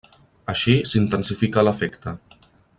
[0.53, 2.17] Així s'intensifica l'efecte.